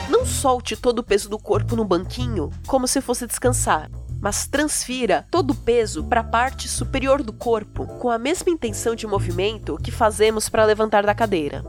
Não 0.09 0.21
não 0.21 0.27
solte 0.27 0.77
todo 0.77 0.99
o 0.99 1.03
peso 1.03 1.31
do 1.31 1.39
corpo 1.39 1.75
no 1.75 1.83
banquinho 1.83 2.51
como 2.67 2.87
se 2.87 3.01
fosse 3.01 3.27
descansar, 3.27 3.91
mas 4.21 4.47
transfira 4.47 5.27
todo 5.31 5.53
o 5.53 5.57
peso 5.57 6.05
para 6.05 6.21
a 6.21 6.25
parte 6.25 6.69
superior 6.69 7.23
do 7.23 7.33
corpo 7.33 7.87
com 7.99 8.11
a 8.11 8.19
mesma 8.19 8.53
intenção 8.53 8.95
de 8.95 9.07
movimento 9.07 9.79
que 9.83 9.91
fazemos 9.91 10.49
para 10.49 10.65
levantar 10.65 11.05
da 11.05 11.15
cadeira. 11.15 11.65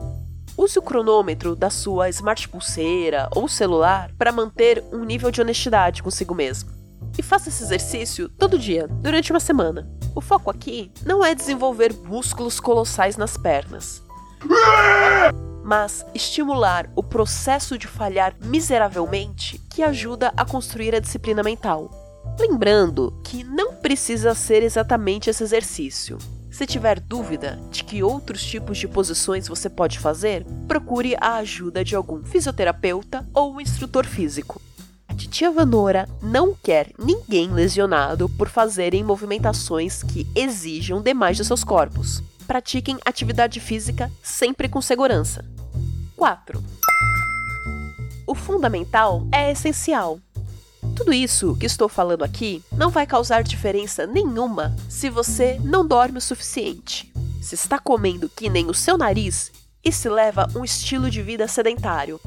Use 0.57 0.77
o 0.77 0.81
cronômetro 0.81 1.55
da 1.55 1.69
sua 1.69 2.09
smart 2.09 2.47
pulseira 2.49 3.29
ou 3.33 3.47
celular 3.47 4.11
para 4.17 4.31
manter 4.31 4.83
um 4.91 5.03
nível 5.05 5.31
de 5.31 5.39
honestidade 5.39 6.03
consigo 6.03 6.35
mesmo. 6.35 6.69
E 7.17 7.23
faça 7.23 7.49
esse 7.49 7.63
exercício 7.63 8.29
todo 8.29 8.59
dia, 8.59 8.87
durante 8.87 9.31
uma 9.31 9.39
semana. 9.39 9.89
O 10.13 10.21
foco 10.21 10.49
aqui 10.49 10.91
não 11.05 11.23
é 11.23 11.33
desenvolver 11.33 11.93
músculos 11.93 12.59
colossais 12.59 13.17
nas 13.17 13.37
pernas, 13.37 14.03
mas 15.63 16.05
estimular 16.13 16.89
o 16.95 17.03
processo 17.03 17.77
de 17.77 17.87
falhar 17.87 18.35
miseravelmente 18.43 19.59
que 19.69 19.81
ajuda 19.81 20.33
a 20.35 20.45
construir 20.45 20.93
a 20.93 20.99
disciplina 20.99 21.41
mental. 21.41 22.00
Lembrando 22.41 23.13
que 23.23 23.43
não 23.43 23.75
precisa 23.75 24.33
ser 24.33 24.63
exatamente 24.63 25.29
esse 25.29 25.43
exercício. 25.43 26.17
Se 26.49 26.65
tiver 26.65 26.99
dúvida 26.99 27.59
de 27.69 27.83
que 27.83 28.01
outros 28.01 28.43
tipos 28.43 28.79
de 28.79 28.87
posições 28.87 29.47
você 29.47 29.69
pode 29.69 29.99
fazer, 29.99 30.43
procure 30.67 31.15
a 31.21 31.35
ajuda 31.35 31.83
de 31.83 31.95
algum 31.95 32.23
fisioterapeuta 32.23 33.23
ou 33.31 33.61
instrutor 33.61 34.07
físico. 34.07 34.59
A 35.07 35.13
titia 35.13 35.51
Vanora 35.51 36.09
não 36.19 36.55
quer 36.55 36.91
ninguém 36.97 37.51
lesionado 37.51 38.27
por 38.27 38.49
fazerem 38.49 39.03
movimentações 39.03 40.01
que 40.01 40.25
exijam 40.33 40.99
demais 40.99 41.37
de 41.37 41.45
seus 41.45 41.63
corpos. 41.63 42.23
Pratiquem 42.47 42.97
atividade 43.05 43.59
física 43.59 44.11
sempre 44.23 44.67
com 44.67 44.81
segurança. 44.81 45.45
4. 46.17 46.59
O 48.25 48.33
fundamental 48.33 49.27
é 49.31 49.51
essencial. 49.51 50.19
Tudo 51.01 51.13
isso 51.13 51.55
que 51.55 51.65
estou 51.65 51.89
falando 51.89 52.21
aqui 52.21 52.63
não 52.71 52.91
vai 52.91 53.07
causar 53.07 53.41
diferença 53.41 54.05
nenhuma 54.05 54.75
se 54.87 55.09
você 55.09 55.59
não 55.63 55.83
dorme 55.83 56.19
o 56.19 56.21
suficiente, 56.21 57.11
se 57.41 57.55
está 57.55 57.79
comendo 57.79 58.29
que 58.29 58.47
nem 58.47 58.69
o 58.69 58.73
seu 58.75 58.99
nariz 58.99 59.51
e 59.83 59.91
se 59.91 60.07
leva 60.07 60.47
um 60.55 60.63
estilo 60.63 61.09
de 61.09 61.23
vida 61.23 61.47
sedentário. 61.47 62.21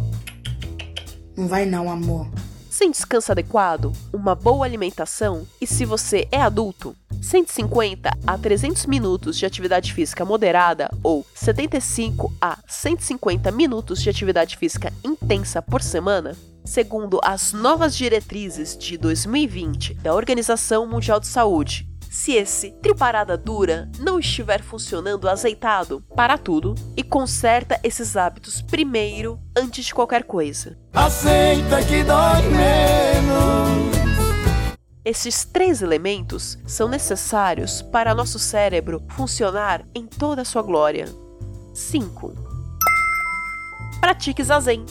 Não 1.37 1.47
vai 1.47 1.65
não, 1.65 1.89
amor. 1.89 2.29
Sem 2.69 2.91
descanso 2.91 3.31
adequado, 3.31 3.93
uma 4.13 4.35
boa 4.35 4.67
alimentação 4.67 5.47
e 5.61 5.69
se 5.69 5.85
você 5.85 6.27
é 6.33 6.41
adulto, 6.43 6.97
150 7.23 8.11
a 8.27 8.37
300 8.37 8.87
minutos 8.87 9.39
de 9.39 9.47
atividade 9.47 9.93
física 9.93 10.25
moderada 10.25 10.91
ou 11.01 11.25
75 11.33 12.35
a 12.41 12.59
150 12.67 13.53
minutos 13.53 14.03
de 14.03 14.11
atividade 14.11 14.57
física 14.57 14.93
intensa 15.05 15.63
por 15.63 15.81
semana, 15.81 16.37
segundo 16.65 17.21
as 17.23 17.53
novas 17.53 17.97
diretrizes 17.97 18.77
de 18.77 18.97
2020 18.97 19.95
da 19.95 20.15
Organização 20.15 20.87
Mundial 20.87 21.21
de 21.21 21.27
Saúde. 21.27 21.89
Se 22.11 22.33
esse 22.33 22.71
trio 22.81 22.95
parada 22.95 23.37
dura 23.37 23.91
não 23.99 24.21
estiver 24.21 24.63
funcionando 24.63 25.29
azeitado, 25.29 26.01
para 26.15 26.39
tudo 26.39 26.75
e 26.97 27.03
conserta 27.03 27.79
esses 27.83 28.17
hábitos 28.17 28.63
primeiro 28.63 29.39
antes 29.57 29.85
de 29.85 29.93
qualquer 29.93 30.23
coisa. 30.23 30.79
Aceita 30.93 31.83
que 31.85 32.05
dói 32.05 32.43
menos. 32.43 33.95
Esses 35.05 35.45
três 35.45 35.83
elementos 35.83 36.57
são 36.67 36.89
necessários 36.89 37.83
para 37.83 38.15
nosso 38.15 38.39
cérebro 38.39 39.03
funcionar 39.11 39.85
em 39.95 40.07
toda 40.07 40.43
a 40.43 40.45
sua 40.47 40.63
glória. 40.63 41.07
5. 41.75 42.33
Pratique 44.01 44.43
zazen. 44.43 44.87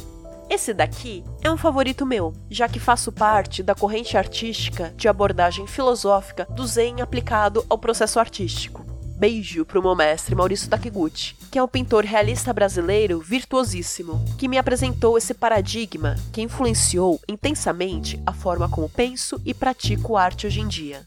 Esse 0.53 0.71
daqui 0.71 1.23
é 1.41 1.49
um 1.49 1.57
favorito 1.57 2.05
meu, 2.05 2.31
já 2.47 2.69
que 2.69 2.79
faço 2.79 3.11
parte 3.11 3.63
da 3.63 3.73
corrente 3.73 4.15
artística 4.15 4.93
de 4.95 5.07
abordagem 5.07 5.65
filosófica 5.65 6.45
do 6.51 6.67
Zen 6.67 7.01
aplicado 7.01 7.65
ao 7.67 7.75
processo 7.75 8.19
artístico. 8.19 8.85
Beijo 9.17 9.65
pro 9.65 9.81
meu 9.81 9.95
mestre 9.95 10.35
Maurício 10.35 10.69
Takiguchi, 10.69 11.35
que 11.49 11.57
é 11.57 11.63
um 11.63 11.67
pintor 11.67 12.05
realista 12.05 12.53
brasileiro 12.53 13.19
virtuosíssimo, 13.19 14.23
que 14.37 14.47
me 14.47 14.59
apresentou 14.59 15.17
esse 15.17 15.33
paradigma 15.33 16.17
que 16.31 16.43
influenciou 16.43 17.19
intensamente 17.27 18.21
a 18.23 18.31
forma 18.31 18.69
como 18.69 18.87
penso 18.87 19.41
e 19.43 19.55
pratico 19.55 20.15
arte 20.15 20.45
hoje 20.45 20.61
em 20.61 20.67
dia. 20.67 21.01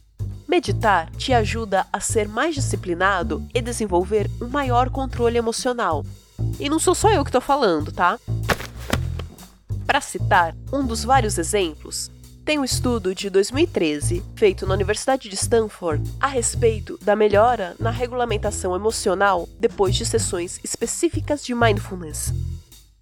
Meditar 0.49 1.09
te 1.11 1.33
ajuda 1.33 1.87
a 1.92 2.01
ser 2.01 2.27
mais 2.27 2.57
disciplinado 2.57 3.47
e 3.55 3.62
desenvolver 3.62 4.29
um 4.42 4.49
maior 4.49 4.90
controle 4.90 5.38
emocional. 5.38 6.05
E 6.59 6.68
não 6.68 6.81
sou 6.81 6.97
só 6.97 7.12
eu 7.12 7.25
que 7.25 7.31
tô 7.31 7.40
falando, 7.40 7.92
tá? 7.92 8.18
Para 9.87 10.01
citar 10.01 10.55
um 10.72 10.85
dos 10.85 11.05
vários 11.05 11.38
exemplos, 11.38 12.11
tem 12.44 12.59
um 12.59 12.64
estudo 12.64 13.14
de 13.14 13.31
2013 13.31 14.22
feito 14.35 14.66
na 14.66 14.75
Universidade 14.75 15.29
de 15.29 15.35
Stanford 15.37 16.03
a 16.20 16.27
respeito 16.27 16.99
da 17.03 17.14
melhora 17.14 17.77
na 17.79 17.90
regulamentação 17.90 18.75
emocional 18.75 19.49
depois 19.59 19.94
de 19.94 20.05
sessões 20.05 20.61
específicas 20.62 21.44
de 21.44 21.55
mindfulness. 21.55 22.33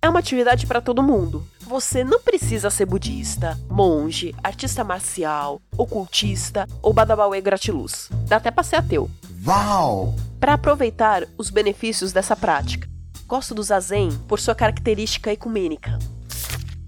É 0.01 0.09
uma 0.09 0.18
atividade 0.18 0.66
para 0.66 0.83
todo 0.83 1.03
mundo. 1.03 1.47
Você 1.61 2.05
não 2.05 2.20
precisa 2.20 2.68
ser 2.68 2.85
budista, 2.85 3.59
monge, 3.70 4.35
artista 4.44 4.85
marcial, 4.85 5.62
ocultista 5.79 6.66
ou 6.83 6.92
badabauê 6.92 7.40
gratiluz. 7.40 8.11
Dá 8.29 8.37
até 8.37 8.51
para 8.51 8.62
ser 8.62 8.77
ateu. 8.77 9.11
Uau! 9.47 10.14
Para 10.38 10.55
aproveitar 10.55 11.27
os 11.38 11.49
benefícios 11.49 12.12
dessa 12.12 12.37
prática, 12.37 12.87
gosto 13.27 13.55
do 13.55 13.62
zazen 13.62 14.11
por 14.29 14.38
sua 14.38 14.55
característica 14.55 15.33
ecumênica. 15.33 15.99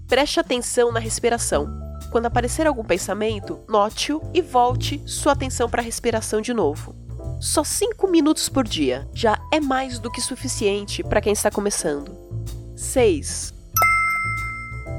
Preste 0.07 0.39
atenção 0.39 0.89
na 0.89 1.01
respiração. 1.01 1.67
Quando 2.11 2.27
aparecer 2.27 2.65
algum 2.65 2.83
pensamento, 2.83 3.59
note-o 3.67 4.21
e 4.33 4.41
volte 4.41 5.01
sua 5.05 5.33
atenção 5.33 5.69
para 5.69 5.81
a 5.81 5.83
respiração 5.83 6.39
de 6.39 6.53
novo. 6.53 6.95
Só 7.41 7.61
5 7.61 8.07
minutos 8.07 8.47
por 8.47 8.65
dia 8.65 9.05
já 9.13 9.37
é 9.51 9.59
mais 9.59 9.99
do 9.99 10.09
que 10.09 10.21
suficiente 10.21 11.03
para 11.03 11.19
quem 11.19 11.33
está 11.33 11.51
começando. 11.51 12.15
6. 12.73 13.53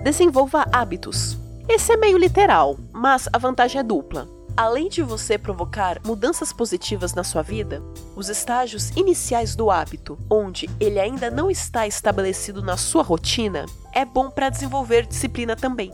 Desenvolva 0.05 0.67
hábitos. 0.71 1.39
Esse 1.67 1.93
é 1.93 1.97
meio 1.97 2.19
literal, 2.19 2.79
mas 2.93 3.31
a 3.33 3.39
vantagem 3.39 3.81
é 3.81 3.83
dupla. 3.83 4.29
Além 4.59 4.89
de 4.89 5.05
você 5.05 5.39
provocar 5.39 6.01
mudanças 6.05 6.53
positivas 6.53 7.15
na 7.15 7.23
sua 7.23 7.43
vida, 7.43 7.81
os 8.17 8.29
estágios 8.29 8.91
iniciais 8.97 9.55
do 9.55 9.71
hábito, 9.71 10.19
onde 10.29 10.69
ele 10.81 10.99
ainda 10.99 11.31
não 11.31 11.49
está 11.49 11.87
estabelecido 11.87 12.61
na 12.61 12.77
sua 12.77 13.05
rotina, 13.05 13.67
é 13.95 14.05
bom 14.05 14.29
para 14.29 14.49
desenvolver 14.49 15.07
disciplina 15.07 15.55
também. 15.55 15.93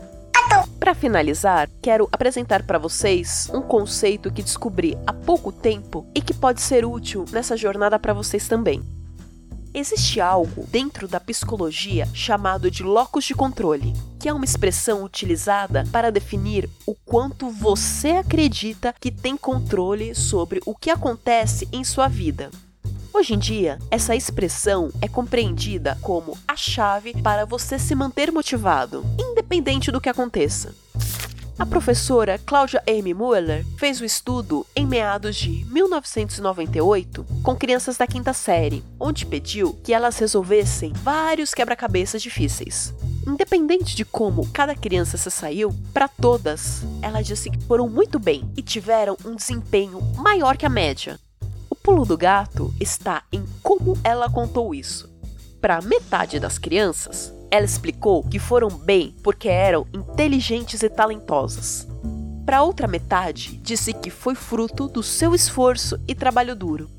Para 0.79 0.95
finalizar, 0.95 1.69
quero 1.79 2.09
apresentar 2.11 2.63
para 2.63 2.79
vocês 2.79 3.47
um 3.53 3.61
conceito 3.61 4.33
que 4.33 4.41
descobri 4.41 4.97
há 5.05 5.13
pouco 5.13 5.51
tempo 5.51 6.03
e 6.15 6.19
que 6.19 6.33
pode 6.33 6.59
ser 6.59 6.85
útil 6.85 7.23
nessa 7.31 7.55
jornada 7.55 7.99
para 7.99 8.15
vocês 8.15 8.47
também. 8.47 8.83
Existe 9.77 10.21
algo 10.21 10.65
dentro 10.71 11.05
da 11.05 11.19
psicologia 11.19 12.07
chamado 12.13 12.71
de 12.71 12.81
locus 12.81 13.25
de 13.25 13.33
controle, 13.33 13.91
que 14.17 14.29
é 14.29 14.33
uma 14.33 14.45
expressão 14.45 15.03
utilizada 15.03 15.83
para 15.91 16.13
definir 16.13 16.69
o 16.87 16.95
quanto 16.95 17.49
você 17.49 18.11
acredita 18.11 18.95
que 18.97 19.11
tem 19.11 19.35
controle 19.35 20.15
sobre 20.15 20.61
o 20.65 20.73
que 20.73 20.89
acontece 20.89 21.67
em 21.73 21.83
sua 21.83 22.07
vida. 22.07 22.49
Hoje 23.13 23.33
em 23.33 23.37
dia, 23.37 23.77
essa 23.91 24.15
expressão 24.15 24.93
é 25.01 25.09
compreendida 25.09 25.97
como 26.01 26.37
a 26.47 26.55
chave 26.55 27.13
para 27.21 27.43
você 27.43 27.77
se 27.77 27.93
manter 27.93 28.31
motivado, 28.31 29.03
independente 29.19 29.91
do 29.91 29.99
que 29.99 30.07
aconteça. 30.07 30.73
A 31.57 31.65
professora 31.65 32.37
Claudia 32.37 32.83
M. 32.85 33.13
Mueller 33.13 33.65
fez 33.77 34.01
o 34.01 34.05
estudo 34.05 34.67
em 34.75 34.85
meados 34.85 35.37
de 35.37 35.63
1998 35.71 37.25
com 37.41 37.55
crianças 37.55 37.95
da 37.95 38.05
quinta 38.05 38.33
série, 38.33 38.83
onde 38.99 39.25
pediu 39.25 39.73
que 39.81 39.93
elas 39.93 40.19
resolvessem 40.19 40.91
vários 40.91 41.53
quebra-cabeças 41.53 42.21
difíceis. 42.21 42.93
Independente 43.25 43.95
de 43.95 44.03
como 44.03 44.51
cada 44.51 44.75
criança 44.75 45.17
se 45.17 45.31
saiu, 45.31 45.73
para 45.93 46.09
todas, 46.09 46.81
ela 47.01 47.21
disse 47.21 47.49
que 47.49 47.63
foram 47.63 47.87
muito 47.87 48.19
bem 48.19 48.51
e 48.57 48.61
tiveram 48.61 49.15
um 49.23 49.33
desempenho 49.33 50.01
maior 50.17 50.57
que 50.57 50.65
a 50.65 50.69
média. 50.69 51.17
O 51.69 51.75
pulo 51.75 52.05
do 52.05 52.17
gato 52.17 52.73
está 52.81 53.23
em 53.31 53.45
como 53.63 53.97
ela 54.03 54.29
contou 54.29 54.75
isso. 54.75 55.09
Para 55.61 55.81
metade 55.81 56.37
das 56.37 56.59
crianças, 56.59 57.33
ela 57.55 57.65
explicou 57.65 58.21
que 58.21 58.37
foram 58.37 58.67
bem 58.67 59.15
porque 59.23 59.47
eram 59.47 59.87
inteligentes 59.93 60.83
e 60.83 60.89
talentosas. 60.89 61.87
Para 62.45 62.61
outra 62.61 62.85
metade, 62.85 63.57
disse 63.63 63.93
que 63.93 64.09
foi 64.09 64.35
fruto 64.35 64.89
do 64.89 65.01
seu 65.01 65.33
esforço 65.33 65.97
e 66.05 66.13
trabalho 66.13 66.53
duro. 66.53 66.89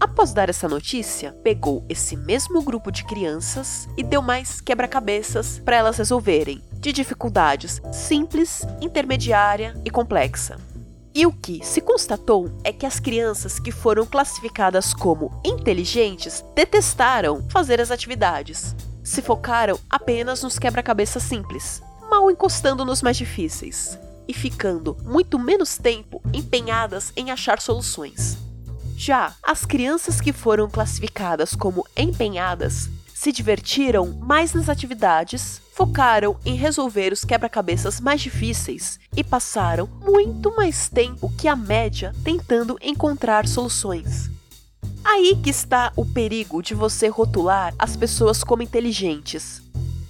Após 0.00 0.32
dar 0.32 0.48
essa 0.48 0.68
notícia, 0.68 1.32
pegou 1.44 1.86
esse 1.88 2.16
mesmo 2.16 2.60
grupo 2.62 2.90
de 2.90 3.04
crianças 3.04 3.88
e 3.96 4.02
deu 4.02 4.20
mais 4.20 4.60
quebra-cabeças 4.60 5.60
para 5.60 5.76
elas 5.76 5.98
resolverem, 5.98 6.60
de 6.72 6.92
dificuldades 6.92 7.80
simples, 7.92 8.66
intermediária 8.80 9.80
e 9.84 9.90
complexa. 9.90 10.58
E 11.14 11.24
o 11.24 11.32
que 11.32 11.64
se 11.64 11.80
constatou 11.80 12.50
é 12.64 12.72
que 12.72 12.86
as 12.86 12.98
crianças 12.98 13.60
que 13.60 13.70
foram 13.70 14.04
classificadas 14.04 14.92
como 14.92 15.30
inteligentes 15.44 16.44
detestaram 16.56 17.48
fazer 17.50 17.80
as 17.80 17.92
atividades, 17.92 18.74
se 19.02 19.22
focaram 19.22 19.78
apenas 19.88 20.42
nos 20.42 20.58
quebra-cabeças 20.58 21.22
simples, 21.22 21.82
mal 22.10 22.30
encostando 22.30 22.84
nos 22.84 23.02
mais 23.02 23.16
difíceis, 23.16 23.98
e 24.28 24.34
ficando 24.34 24.96
muito 25.04 25.38
menos 25.38 25.76
tempo 25.76 26.22
empenhadas 26.32 27.12
em 27.16 27.30
achar 27.30 27.60
soluções. 27.60 28.38
Já 28.96 29.34
as 29.42 29.64
crianças 29.64 30.20
que 30.20 30.32
foram 30.32 30.70
classificadas 30.70 31.54
como 31.54 31.84
empenhadas 31.96 32.88
se 33.22 33.30
divertiram 33.30 34.06
mais 34.20 34.52
nas 34.52 34.68
atividades, 34.68 35.60
focaram 35.72 36.36
em 36.44 36.56
resolver 36.56 37.12
os 37.12 37.24
quebra-cabeças 37.24 38.00
mais 38.00 38.20
difíceis 38.20 38.98
e 39.16 39.22
passaram 39.22 39.86
muito 39.86 40.54
mais 40.56 40.88
tempo 40.88 41.32
que 41.38 41.46
a 41.46 41.54
média 41.54 42.12
tentando 42.24 42.76
encontrar 42.82 43.46
soluções. 43.46 44.28
Aí 45.04 45.36
que 45.42 45.50
está 45.50 45.92
o 45.96 46.04
perigo 46.04 46.62
de 46.62 46.74
você 46.74 47.08
rotular 47.08 47.74
as 47.78 47.96
pessoas 47.96 48.44
como 48.44 48.62
inteligentes. 48.62 49.60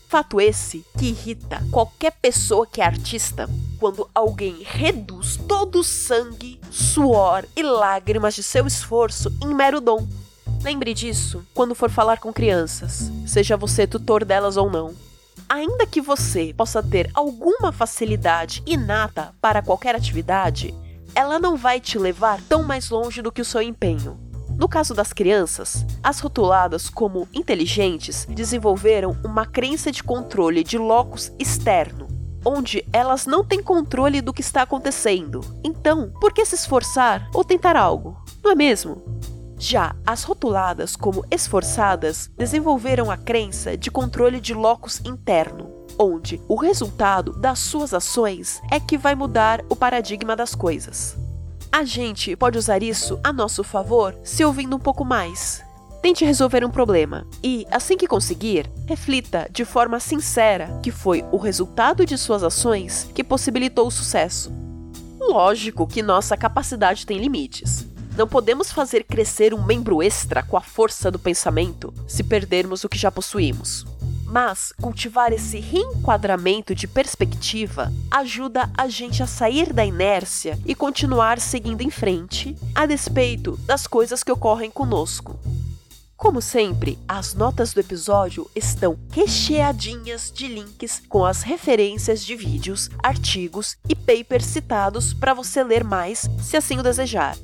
Fato 0.07 0.39
esse 0.39 0.85
que 0.99 1.07
irrita 1.07 1.63
qualquer 1.71 2.13
pessoa 2.13 2.67
que 2.67 2.83
é 2.83 2.85
artista 2.85 3.49
quando 3.81 4.09
alguém 4.15 4.59
reduz 4.63 5.37
todo 5.49 5.81
o 5.81 5.85
sangue, 5.85 6.61
suor 6.71 7.47
e 7.57 7.63
lágrimas 7.63 8.35
de 8.35 8.43
seu 8.43 8.67
esforço 8.67 9.33
em 9.43 9.55
mero 9.55 9.81
dom. 9.81 10.07
Lembre 10.63 10.93
disso 10.93 11.43
quando 11.55 11.75
for 11.75 11.91
falar 11.91 12.19
com 12.21 12.33
crianças, 12.33 13.11
seja 13.27 13.57
você 13.57 13.87
tutor 13.87 14.25
delas 14.25 14.59
ou 14.59 14.71
não. 14.71 14.95
Ainda 15.49 15.87
que 15.87 16.01
você 16.01 16.53
possa 16.55 16.83
ter 16.83 17.11
alguma 17.15 17.73
facilidade 17.73 18.63
inata 18.67 19.35
para 19.41 19.63
qualquer 19.63 19.97
atividade, 19.97 20.75
ela 21.15 21.39
não 21.39 21.57
vai 21.57 21.81
te 21.81 21.99
levar 21.99 22.41
tão 22.43 22.63
mais 22.63 22.91
longe 22.91 23.23
do 23.23 23.33
que 23.33 23.41
o 23.41 23.45
seu 23.45 23.63
empenho. 23.63 24.32
No 24.63 24.69
caso 24.69 24.95
das 24.95 25.13
crianças, 25.13 25.85
as 26.05 26.21
rotuladas 26.21 26.89
como 26.89 27.27
inteligentes 27.35 28.25
desenvolveram 28.27 29.17
uma 29.25 29.45
crença 29.45 29.91
de 29.91 30.05
controle 30.05 30.63
de 30.63 30.79
locus 30.79 31.33
externo, 31.37 32.07
onde 32.45 32.87
elas 32.93 33.27
não 33.27 33.45
têm 33.45 33.61
controle 33.61 34.21
do 34.21 34.33
que 34.33 34.41
está 34.41 34.63
acontecendo. 34.63 35.41
Então, 35.65 36.13
por 36.21 36.33
que 36.33 36.45
se 36.45 36.55
esforçar 36.55 37.29
ou 37.35 37.43
tentar 37.43 37.75
algo? 37.75 38.17
Não 38.41 38.53
é 38.53 38.55
mesmo? 38.55 39.03
Já 39.59 39.97
as 40.07 40.23
rotuladas 40.23 40.95
como 40.95 41.25
esforçadas 41.29 42.31
desenvolveram 42.39 43.11
a 43.11 43.17
crença 43.17 43.77
de 43.77 43.91
controle 43.91 44.41
de 44.41 44.55
locus 44.55 45.01
interno, 45.05 45.73
onde 45.99 46.41
o 46.47 46.55
resultado 46.55 47.33
das 47.33 47.59
suas 47.59 47.93
ações 47.93 48.63
é 48.71 48.79
que 48.79 48.97
vai 48.97 49.17
mudar 49.17 49.61
o 49.69 49.75
paradigma 49.75 50.37
das 50.37 50.55
coisas. 50.55 51.17
A 51.75 51.85
gente 51.85 52.37
pode 52.37 52.59
usar 52.59 52.83
isso 52.83 53.19
a 53.25 53.33
nosso 53.33 53.65
favor 53.65 54.15
se 54.23 54.45
ouvindo 54.45 54.77
um 54.77 54.79
pouco 54.79 55.07
mais. 55.07 55.65
Tente 56.03 56.23
resolver 56.23 56.63
um 56.67 56.71
problema 56.71 57.27
e, 57.43 57.67
assim 57.71 57.97
que 57.97 58.07
conseguir, 58.07 58.71
reflita 58.87 59.49
de 59.51 59.65
forma 59.65 59.99
sincera 59.99 60.79
que 60.83 60.91
foi 60.91 61.25
o 61.33 61.39
resultado 61.39 62.05
de 62.05 62.19
suas 62.19 62.43
ações 62.43 63.09
que 63.15 63.25
possibilitou 63.25 63.87
o 63.87 63.91
sucesso. 63.91 64.53
Lógico 65.19 65.87
que 65.87 66.03
nossa 66.03 66.37
capacidade 66.37 67.07
tem 67.07 67.17
limites. 67.17 67.87
Não 68.19 68.29
podemos 68.29 68.71
fazer 68.71 69.05
crescer 69.05 69.55
um 69.55 69.65
membro 69.65 70.03
extra 70.03 70.43
com 70.43 70.59
a 70.59 70.61
força 70.61 71.11
do 71.11 71.19
pensamento 71.19 71.95
se 72.07 72.23
perdermos 72.23 72.85
o 72.85 72.89
que 72.89 72.99
já 72.99 73.11
possuímos. 73.11 73.87
Mas 74.33 74.73
cultivar 74.81 75.31
esse 75.31 75.61
reenquadramento 75.61 76.75
de 76.75 76.89
perspectiva 76.89 77.93
ajuda 78.11 78.71
a 78.75 78.89
gente 78.89 79.23
a 79.23 79.27
sair 79.27 79.75
da 79.75 79.85
inércia 79.85 80.59
e 80.65 80.75
continuar 80.75 81.39
seguindo 81.39 81.83
em 81.83 81.91
frente, 81.91 82.57
a 82.75 82.87
despeito 82.87 83.59
das 83.67 83.87
coisas 83.87 84.25
que 84.25 84.33
ocorrem 84.33 84.71
conosco. 84.71 85.39
Como 86.17 86.41
sempre, 86.41 86.99
as 87.07 87.35
notas 87.35 87.75
do 87.75 87.81
episódio 87.81 88.51
estão 88.57 88.99
recheadinhas 89.11 90.33
de 90.33 90.47
links 90.47 91.03
com 91.11 91.27
as 91.27 91.43
referências 91.43 92.25
de 92.25 92.35
vídeos, 92.35 92.89
artigos 93.03 93.77
e 93.87 93.95
papers 93.95 94.47
citados 94.47 95.13
para 95.13 95.35
você 95.35 95.63
ler 95.63 95.85
mais, 95.85 96.27
se 96.41 96.57
assim 96.57 96.79
o 96.79 96.83
desejar. 96.83 97.37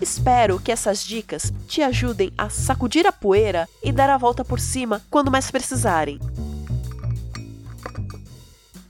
Espero 0.00 0.58
que 0.58 0.72
essas 0.72 1.04
dicas 1.04 1.52
te 1.68 1.82
ajudem 1.82 2.32
a 2.38 2.48
sacudir 2.48 3.06
a 3.06 3.12
poeira 3.12 3.68
e 3.82 3.92
dar 3.92 4.08
a 4.08 4.16
volta 4.16 4.44
por 4.44 4.58
cima 4.58 5.02
quando 5.10 5.30
mais 5.30 5.50
precisarem. 5.50 6.18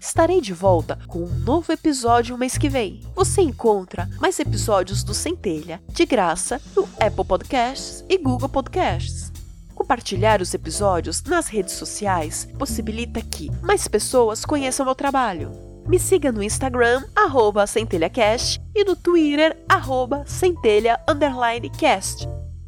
Estarei 0.01 0.41
de 0.41 0.53
volta 0.53 0.99
com 1.07 1.21
um 1.21 1.39
novo 1.41 1.73
episódio 1.73 2.37
mês 2.37 2.57
que 2.57 2.69
vem. 2.69 3.01
Você 3.15 3.43
encontra 3.43 4.09
mais 4.19 4.39
episódios 4.41 5.05
do 5.05 5.15
Centelha 5.15 5.81
de 5.89 6.05
graça 6.07 6.61
no 6.75 6.89
Apple 6.99 7.25
Podcasts 7.25 8.05
e 8.09 8.17
Google 8.17 8.49
Podcasts. 8.49 9.31
Compartilhar 9.75 10.43
os 10.43 10.53
episódios 10.53 11.23
nas 11.23 11.49
redes 11.49 11.75
sociais 11.75 12.49
possibilita 12.59 13.21
que 13.21 13.51
mais 13.63 13.87
pessoas 13.89 14.45
conheçam 14.45 14.85
meu 14.85 14.95
trabalho. 14.95 15.70
Me 15.87 15.99
siga 15.99 16.31
no 16.31 16.43
Instagram, 16.43 17.05
arroba 17.15 17.67
centelhacast, 17.67 18.61
e 18.75 18.85
no 18.85 18.95
Twitter, 18.95 19.57
arroba. 19.69 20.25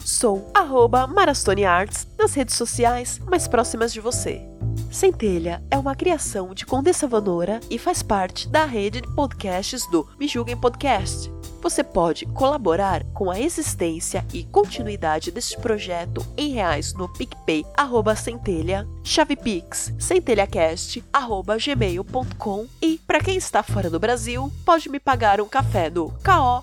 Sou 0.04 0.50
arroba 0.52 1.06
Marastone 1.06 1.64
Arts 1.64 2.08
nas 2.18 2.34
redes 2.34 2.56
sociais 2.56 3.20
mais 3.20 3.46
próximas 3.46 3.92
de 3.92 4.00
você. 4.00 4.42
Centelha 4.90 5.62
é 5.70 5.78
uma 5.78 5.94
criação 5.94 6.52
de 6.52 6.66
Condessa 6.66 7.06
Vanora 7.06 7.60
e 7.70 7.78
faz 7.78 8.02
parte 8.02 8.48
da 8.48 8.64
rede 8.64 9.00
de 9.00 9.14
podcasts 9.14 9.86
do 9.90 10.06
Me 10.18 10.28
Julguem 10.28 10.56
Podcast. 10.56 11.31
Você 11.62 11.82
pode 11.84 12.26
colaborar 12.26 13.04
com 13.14 13.30
a 13.30 13.38
existência 13.38 14.26
e 14.34 14.42
continuidade 14.42 15.30
deste 15.30 15.56
projeto 15.56 16.26
em 16.36 16.50
reais 16.50 16.92
no 16.92 17.08
PicPay, 17.08 17.64
arroba 17.76 18.16
centelha, 18.16 18.84
chavepix, 19.04 19.94
centelhacast, 19.96 21.04
arroba 21.12 21.56
gmail.com 21.56 22.66
e, 22.82 22.98
para 23.06 23.20
quem 23.20 23.36
está 23.36 23.62
fora 23.62 23.88
do 23.88 24.00
Brasil, 24.00 24.50
pode 24.66 24.88
me 24.88 24.98
pagar 24.98 25.40
um 25.40 25.46
café 25.46 25.88
no 25.88 26.12
ko-fi.com 26.24 26.62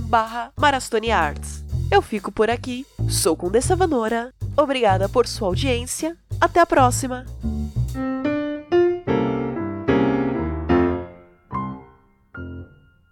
barra 0.00 0.52
Arts. 1.14 1.64
Eu 1.88 2.02
fico 2.02 2.32
por 2.32 2.50
aqui, 2.50 2.84
sou 3.08 3.36
Condessa 3.36 3.76
Vanora, 3.76 4.34
obrigada 4.56 5.08
por 5.08 5.28
sua 5.28 5.46
audiência, 5.46 6.16
até 6.40 6.58
a 6.58 6.66
próxima! 6.66 7.24